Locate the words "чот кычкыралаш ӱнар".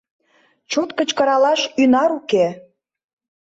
0.71-2.09